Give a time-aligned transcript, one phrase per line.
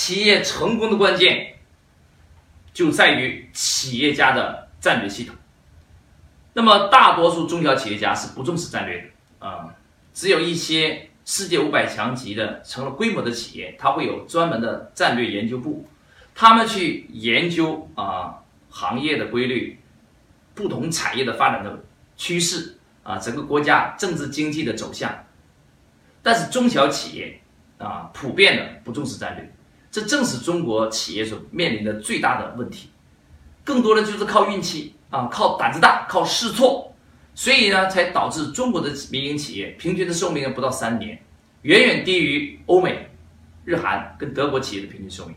[0.00, 1.56] 企业成功的关键
[2.72, 5.36] 就在于企业家的战略系统。
[6.54, 9.74] 那么，大多数中小企业家是不重视战略的啊，
[10.14, 15.86] 只有一些世界五百强级的成了规模的企业，它会有专门的战略研究部，
[16.34, 19.78] 他们去研究啊行业的规律、
[20.54, 21.78] 不同产业的发展的
[22.16, 25.26] 趋势啊，整个国家政治经济的走向。
[26.22, 27.38] 但是中小企业
[27.76, 29.52] 啊，普遍的不重视战略，
[29.90, 32.90] 这正是中国企业所面临的最大的问题，
[33.64, 34.94] 更多的就是靠运气。
[35.10, 36.94] 啊，靠胆子大，靠试错，
[37.34, 41.20] 所以呢，才导致中国的民营企业平均的寿命不到三年，
[41.62, 43.10] 远远低于欧美、
[43.64, 45.34] 日韩跟德国企业的平均寿命。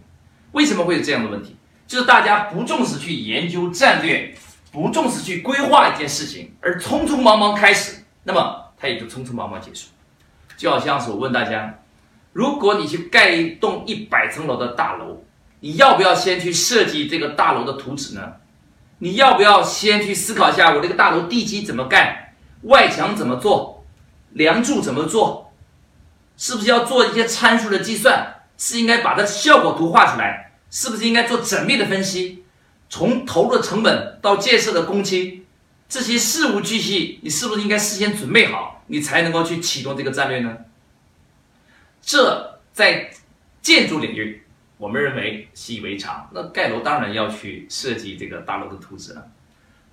[0.51, 1.55] 为什么会有这样的问题？
[1.87, 4.31] 就是大家不重视去研究战略，
[4.71, 9.87] 不重视去规划一件事情，而匆匆忙忙开始，那么它也就匆匆忙忙结束。
[10.55, 11.79] 就好像是我问大家，
[12.33, 15.23] 如果你去盖一栋一百层楼的大楼，
[15.59, 18.33] 你要不要先去设计这个大楼的图纸呢？
[18.97, 23.85] 你要不要先去思考一下，我这个大楼地基怎么盖，外墙怎么做，
[24.31, 25.53] 梁柱怎么做，
[26.37, 28.35] 是不是要做一些参数的计算？
[28.57, 30.53] 是应该把它效果图画出来？
[30.69, 32.43] 是不是应该做缜密的分析？
[32.89, 35.45] 从投入的成本到建设的工期，
[35.89, 40.55] 这些事无巨细，你是不是应该事先准备好，你才能够去启动这个战略呢？
[42.03, 43.09] 这在
[43.63, 44.43] 建筑领域。
[44.77, 49.31] 我们认为习以为常，那盖楼当然要去设计这个大楼的图纸了。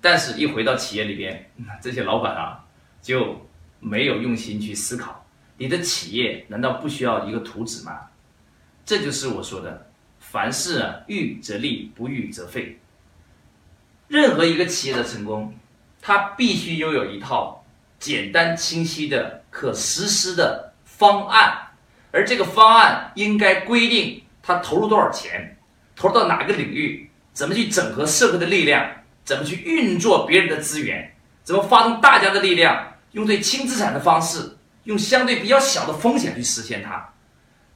[0.01, 1.49] 但是，一回到企业里边，
[1.81, 2.65] 这些老板啊
[3.01, 3.39] 就
[3.79, 5.25] 没有用心去思考：
[5.57, 8.01] 你的企业难道不需要一个图纸吗？
[8.83, 9.87] 这就是我说的，
[10.19, 12.77] 凡事啊预则立，不预则废。
[14.09, 15.55] 任何一个企业的成功，
[16.01, 17.63] 它必须拥有一套
[17.97, 21.60] 简单清晰的可实施的方案，
[22.11, 24.21] 而这个方案应该规定。
[24.43, 25.55] 他投入多少钱，
[25.95, 28.83] 投入到哪个领域，怎么去整合社会的力量，
[29.23, 31.13] 怎么去运作别人的资源，
[31.43, 37.07] 怎么发动大家的力量，用对轻资产的方式，用相对比较小的风险去实现它，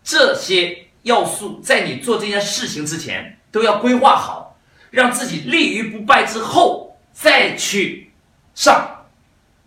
[0.04, 4.58] 这些要素在你做这件事情之前都要规划好，
[4.90, 8.12] 让自己立于不败之后再去
[8.56, 9.06] 上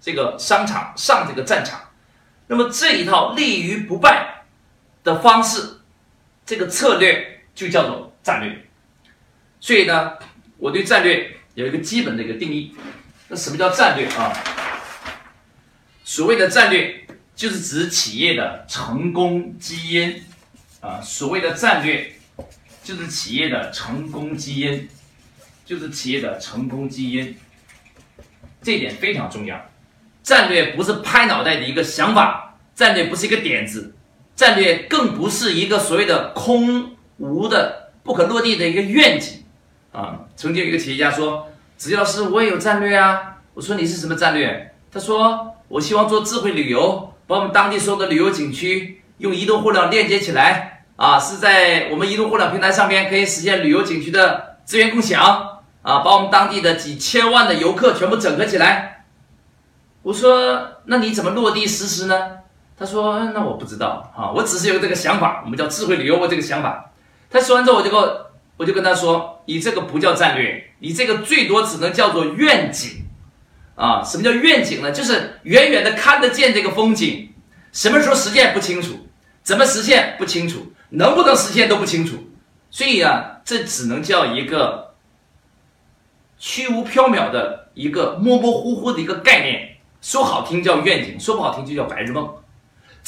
[0.01, 1.81] 这个商场，上这个战场。
[2.49, 4.38] 那么这一套立于不败
[5.09, 5.77] 的方式。
[6.45, 8.65] 这个策略就叫做战略，
[9.61, 10.13] 所以呢，
[10.57, 12.75] 我对战略有一个基本的一个定义。
[13.29, 14.33] 那什么叫战略啊？
[16.05, 20.25] 所谓的战略就是指企业的成功基因
[20.81, 21.03] 啊。
[21.03, 22.15] 所谓的战略
[22.83, 24.89] 就是企业的成功基因，
[25.67, 27.37] 就是企业的成功基因。
[28.63, 29.71] 这点非常重要。
[30.23, 33.95] 战略不是拍脑袋的一个想法，战略不是一个点子。
[34.39, 39.43] 战略更不是一个所谓的空无的、不可落地的一个愿景
[39.91, 40.21] 啊！
[40.37, 55.21] 曾经有一个企业家说：“只要是我也有战略啊。”我说：“你是什么战略？”他说：“我希望做智慧旅游，把我们当地所有的旅游景区用移动互联网链接起来啊，是在我们移动互联网平台上面可以实现旅游景区的资源共享
[55.83, 59.05] 啊，把我们当地的几千万的游客全部整合起来。”
[60.03, 62.39] 我说：“那你怎么落地实施呢？”
[62.79, 66.93] 他说：“那我不知道啊，我只是有这个想法，我们叫智慧旅游，我这个想法。”
[67.29, 68.01] 他说完之后，我就跟
[68.57, 73.07] 我就跟他说：“你这个不叫战略，你这个最多只能叫做愿景
[73.75, 74.03] 啊。
[74.05, 74.93] 什么叫愿景呢？
[74.93, 77.33] 就是远远的看得见这个风景，
[77.73, 79.09] 什么时候实现不清楚，
[79.43, 82.17] 怎么实现不清楚，能不能实现都不清楚。
[82.71, 84.95] 所以啊，这只能叫一个
[86.39, 89.77] 虚无缥缈的一个模模糊糊的一个概念。
[90.01, 92.33] 说好听叫愿景，说不好听就叫白日梦。”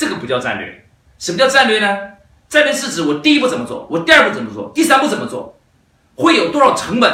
[0.01, 0.83] 这个不叫战略，
[1.19, 1.95] 什么叫战略呢？
[2.49, 5.61] 战略是指我第一步怎么做，我第二步怎么做，第三步怎么做，
[6.15, 7.13] 会有多少成本，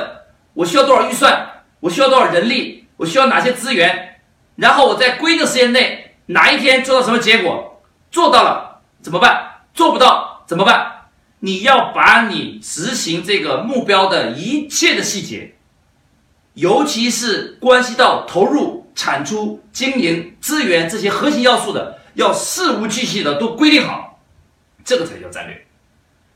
[0.54, 4.20] 我需要多少预算，我需要多少人力，我需要哪些资源，
[4.54, 9.64] 然后我在规定时间内哪一天做到什么结果，做到了怎么办？
[9.74, 11.08] 做不到怎么办？
[11.40, 15.56] 你要把你执行这个目标的一切的细节，
[16.54, 21.95] 尤其是关系到投入、产出、经营、资源这些核心要素的。
[22.16, 24.20] 要事无巨细的都规定好，
[24.84, 25.66] 这个才叫战略。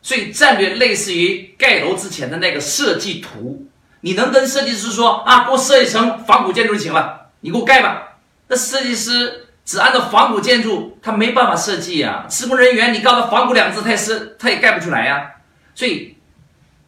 [0.02, 3.66] 所以战略类似于盖楼之前的那个设计图，
[4.00, 8.18] 你能跟设计师说啊，给我设计成仿古建筑就行了，你给我盖吧。
[8.48, 12.26] 那设计师只按照仿古建筑，他没办法设计啊。
[12.28, 15.30] 施工人员你告诉他“仿古”两字，他也是他也盖不出来呀。
[15.74, 16.16] 所以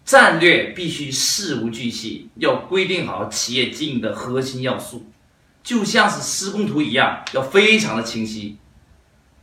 [0.05, 5.07] 战略必须事无巨细，要规定好企业经营的核心要素，
[5.63, 8.59] 就像是施工图一样，要非常的清晰。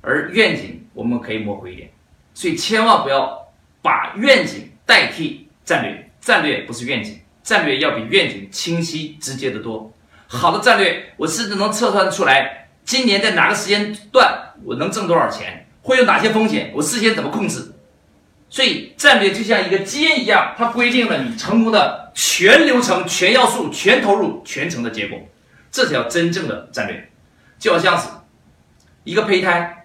[0.01, 1.89] 而愿景我们可以模糊一点，
[2.33, 3.47] 所以千万不要
[3.81, 9.91] 把愿景代替战略，战略不是愿景，战略要比愿景清晰直接的多。
[10.27, 17.73] 好的战略，我甚至能测算出来今年在哪个时间段我能挣多少钱，会有哪些风险，我事先怎么控制。
[18.49, 25.19] 所以战略就像一个基因一样，它规定了你成功的全流程、全要素、全投入、全程的结果，
[25.71, 27.09] 这才叫真正的战略。
[27.59, 28.07] 就好像是
[29.03, 29.78] 一个胚胎，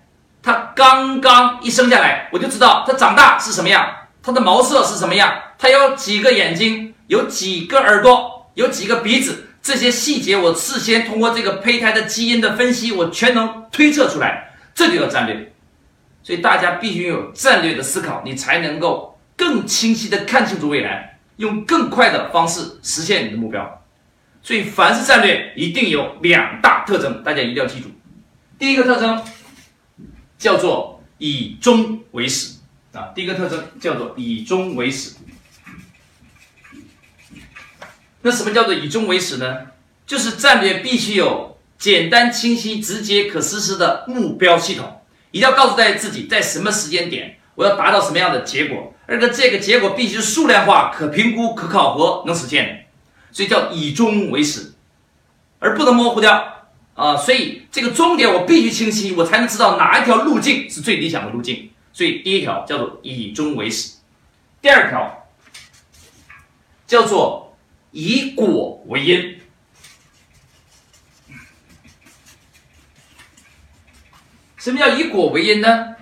[0.44, 3.88] 它刚刚一生下来，我就知道它长大是什么样，
[4.22, 15.50] 它的毛色是什么样，它有几个眼睛，有几个耳朵，有几个鼻子，这些细节我事先通过这个胚胎的基因的分析，我全能推测出来，这就叫战略。
[16.22, 23.82] 所以大家必须有战略的思考，你才能够更清晰的看清楚未来，用更快的方式实现你的目标。
[24.42, 27.88] 所以凡是战略一定有两大特征，大家一定要记住。
[28.58, 29.22] 第一个特征
[30.44, 32.56] 叫做以终为始
[32.92, 35.14] 啊，第一个特征叫做以终为始。
[38.20, 39.68] 那什么叫做以终为始呢？
[40.06, 45.00] 就是战略必须有简单、清晰、直接、可实施的目标系统。
[45.30, 52.74] 一定要告诉大家自己在什么时间点我要达到什么样的结果，而且这个结果必须是数量化、可评估、可考核、能实现的，
[53.32, 54.74] 所以叫以终为始，
[55.58, 56.53] 而不能模糊掉
[56.94, 57.16] 啊！
[57.16, 61.70] 所以这个终点我必须清晰，我才能知道哪一条路径是最理想的路径。
[61.92, 63.94] 所以第一条叫做以终为始，
[64.62, 65.28] 第二条
[66.86, 67.56] 叫做
[67.90, 69.40] 以果为因。
[74.56, 75.94] 什么叫以果为因呢？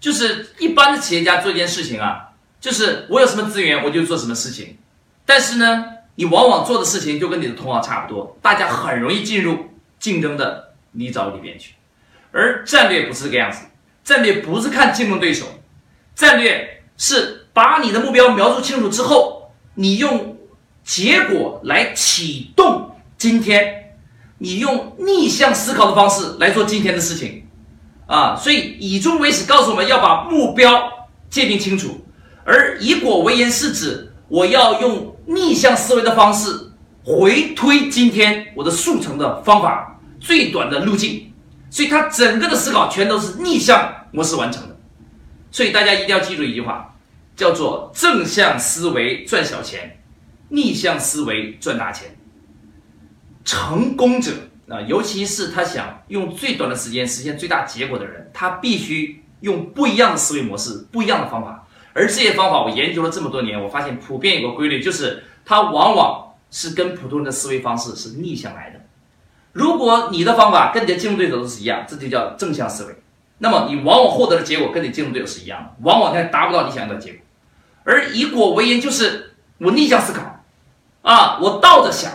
[0.00, 2.30] 就是一般的企业家做一件事情啊，
[2.60, 4.78] 就是我有什么资源我就做什么事情，
[5.26, 5.84] 但是呢，
[6.14, 9.66] 你往往做的事情就跟你的同行差不多，大家很容易进入
[9.98, 11.74] 竞争的泥沼里边去。
[12.30, 13.66] 而战略不是这个样子，
[14.04, 15.46] 战略不是看竞争对手，
[16.14, 20.36] 战略是把你的目标描述清楚之后，你用
[20.84, 23.94] 结果来启动今天，
[24.38, 27.46] 你用逆向思考的方式来做今天的事情。
[28.06, 32.06] 啊，所以以终为始告诉我们要把目标界定清楚，
[32.44, 36.67] 而以果为因是指我要用逆向思维的方式
[37.08, 41.32] 回推今天我的速成的方法最短的路径，
[41.70, 44.76] 所以他整个的思考全都是逆向模式完成的。
[45.50, 46.94] 所以大家一定要记住一句话，
[47.34, 50.02] 叫做正向思维赚小钱，
[50.50, 52.14] 逆向思维赚大钱。
[53.42, 54.32] 成功者。
[54.68, 61.66] 啊，尤其是他想用最短的时间实现最大结果的人，他必须用不一样的思维模式、不一样的方法。
[61.94, 68.80] 而这些方法，我研究了这么多年，我发现普遍有个规律，就是它往往是跟普通人的思维方式是逆向来的。
[69.52, 72.94] 如果你的方法跟你的竞争对手都是一样，这就叫正向思维，
[73.38, 77.20] 那么你往往获得的结果跟你竞争对手是一样的，往往他达不到你想要的结果。
[77.84, 80.44] 而以果为因，就是我逆向思考，
[81.02, 82.12] 啊，我倒着想。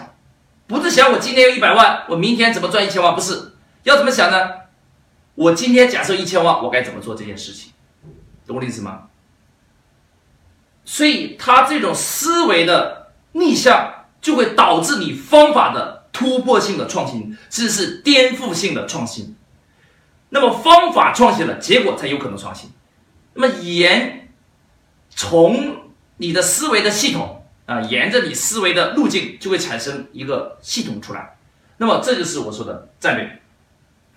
[0.65, 3.13] 不是想我今天有一百万，我明天怎么赚一千万？
[3.13, 3.51] 不是，
[3.83, 4.49] 要怎么想呢？
[5.35, 7.73] 我今天假设一千万，我该怎么做这件事情？
[8.47, 9.03] 懂我的意思吗？
[10.85, 19.35] 所以他这种思维的逆向，就会导致你方法的突破性的创新，这是颠覆性的创新。
[20.29, 22.71] 那么方法创新了，结果才有可能创新。
[23.35, 24.29] 那么沿
[25.11, 27.41] 从你的思维的系统。
[27.65, 31.37] 啊，沿着你思维的路径，就会产生一个系统出来。
[31.77, 33.39] 那么，这就是我说的战略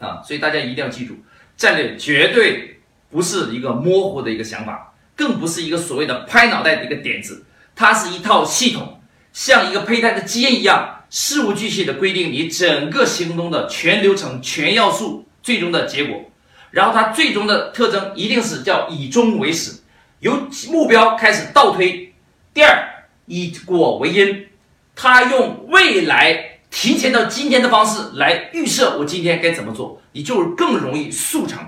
[0.01, 0.21] 啊。
[0.21, 1.15] 所以大家一定要记住，
[1.57, 7.47] 战略绝对不是一个模糊的一个想法，更不是一个所谓的拍脑袋的一个点子，
[7.77, 8.96] 它是一套系统，
[9.37, 16.25] 像一个胚胎的基因一样，事无巨细的规定你整个行动的全流程、全要素、最终的结果。
[16.71, 19.83] 然后它最终的特征一定是叫以终为始，
[20.21, 22.15] 由目标开始倒推。
[22.55, 22.95] 第二。
[23.29, 24.47] 以果为因，
[24.95, 31.59] 他用未来提前到今天的方式来预设我今天该怎么做，你就更容易速成。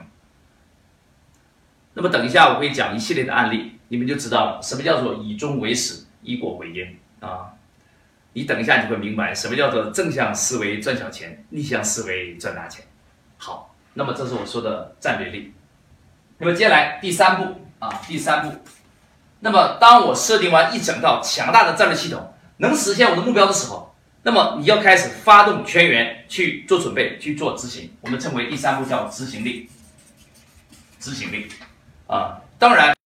[1.94, 6.96] 那么等一下我会讲一系列的案例，你们就知道了什么叫做以终为始，以果为因
[7.28, 7.57] 啊。
[8.38, 12.84] 你等一下你会明白什么叫做正向思维赚小钱，逆向思维赚大钱。
[13.36, 15.52] 好，那么这是我说的战略力。
[16.38, 18.56] 那么接下来第三步啊，第三步。
[19.40, 23.92] 那么，当我设定完一整套强大的战略系统，能实现我的目标的时候，
[24.22, 27.92] 那么你要开始发动全员去做准备、去做执行。
[28.00, 29.68] 我们称为第三步叫执行力。
[31.00, 31.48] 执行力，
[32.06, 32.97] 啊，当然。